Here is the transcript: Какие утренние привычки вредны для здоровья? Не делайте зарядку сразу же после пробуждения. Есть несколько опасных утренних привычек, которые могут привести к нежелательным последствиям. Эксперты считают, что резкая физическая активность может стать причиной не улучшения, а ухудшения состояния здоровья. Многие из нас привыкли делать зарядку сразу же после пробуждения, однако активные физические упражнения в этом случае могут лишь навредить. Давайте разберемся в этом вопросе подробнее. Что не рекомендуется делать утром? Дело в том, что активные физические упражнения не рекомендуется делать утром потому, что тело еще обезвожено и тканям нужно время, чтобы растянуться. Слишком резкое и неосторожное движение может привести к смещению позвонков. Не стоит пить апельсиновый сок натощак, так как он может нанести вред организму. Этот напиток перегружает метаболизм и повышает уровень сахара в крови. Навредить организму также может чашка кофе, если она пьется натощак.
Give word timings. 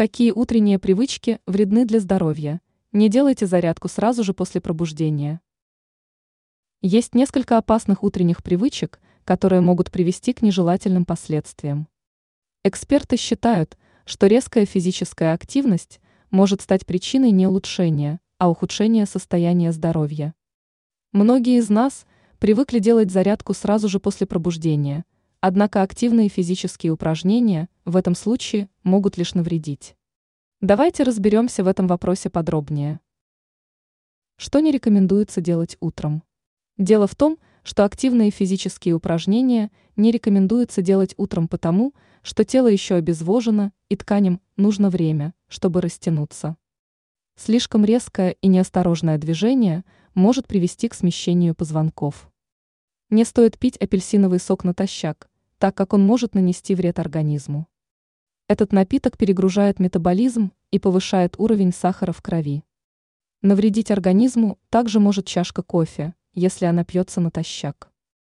Какие 0.00 0.30
утренние 0.30 0.78
привычки 0.78 1.40
вредны 1.44 1.84
для 1.84 2.00
здоровья? 2.00 2.62
Не 2.90 3.10
делайте 3.10 3.44
зарядку 3.44 3.86
сразу 3.86 4.24
же 4.24 4.32
после 4.32 4.62
пробуждения. 4.62 5.42
Есть 6.80 7.14
несколько 7.14 7.58
опасных 7.58 8.02
утренних 8.02 8.42
привычек, 8.42 8.98
которые 9.26 9.60
могут 9.60 9.90
привести 9.90 10.32
к 10.32 10.40
нежелательным 10.40 11.04
последствиям. 11.04 11.86
Эксперты 12.64 13.18
считают, 13.18 13.76
что 14.06 14.26
резкая 14.26 14.64
физическая 14.64 15.34
активность 15.34 16.00
может 16.30 16.62
стать 16.62 16.86
причиной 16.86 17.30
не 17.30 17.46
улучшения, 17.46 18.20
а 18.38 18.48
ухудшения 18.48 19.04
состояния 19.04 19.70
здоровья. 19.70 20.32
Многие 21.12 21.58
из 21.58 21.68
нас 21.68 22.06
привыкли 22.38 22.78
делать 22.78 23.10
зарядку 23.10 23.52
сразу 23.52 23.86
же 23.90 24.00
после 24.00 24.26
пробуждения, 24.26 25.04
однако 25.40 25.82
активные 25.82 26.28
физические 26.28 26.92
упражнения 26.92 27.68
в 27.84 27.96
этом 27.96 28.14
случае 28.14 28.68
могут 28.82 29.16
лишь 29.16 29.34
навредить. 29.34 29.96
Давайте 30.60 31.02
разберемся 31.02 31.64
в 31.64 31.66
этом 31.66 31.86
вопросе 31.86 32.28
подробнее. 32.28 33.00
Что 34.36 34.60
не 34.60 34.70
рекомендуется 34.70 35.40
делать 35.40 35.76
утром? 35.80 36.22
Дело 36.76 37.06
в 37.06 37.14
том, 37.14 37.38
что 37.62 37.84
активные 37.84 38.30
физические 38.30 38.94
упражнения 38.94 39.70
не 39.96 40.10
рекомендуется 40.10 40.82
делать 40.82 41.14
утром 41.16 41.48
потому, 41.48 41.94
что 42.22 42.44
тело 42.44 42.66
еще 42.66 42.96
обезвожено 42.96 43.72
и 43.88 43.96
тканям 43.96 44.40
нужно 44.56 44.90
время, 44.90 45.34
чтобы 45.48 45.80
растянуться. 45.80 46.56
Слишком 47.36 47.84
резкое 47.84 48.32
и 48.42 48.48
неосторожное 48.48 49.16
движение 49.16 49.84
может 50.14 50.46
привести 50.46 50.88
к 50.88 50.94
смещению 50.94 51.54
позвонков. 51.54 52.30
Не 53.08 53.24
стоит 53.24 53.58
пить 53.58 53.78
апельсиновый 53.78 54.38
сок 54.38 54.64
натощак, 54.64 55.29
так 55.60 55.76
как 55.76 55.92
он 55.92 56.02
может 56.02 56.34
нанести 56.34 56.74
вред 56.74 56.98
организму. 56.98 57.68
Этот 58.48 58.72
напиток 58.72 59.18
перегружает 59.18 59.78
метаболизм 59.78 60.52
и 60.70 60.78
повышает 60.78 61.34
уровень 61.36 61.70
сахара 61.70 62.12
в 62.12 62.22
крови. 62.22 62.64
Навредить 63.42 63.90
организму 63.90 64.58
также 64.70 65.00
может 65.00 65.26
чашка 65.26 65.62
кофе, 65.62 66.14
если 66.32 66.64
она 66.64 66.82
пьется 66.82 67.20
натощак. 67.20 67.89